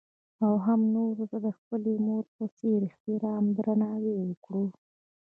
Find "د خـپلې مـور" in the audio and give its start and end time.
1.45-2.23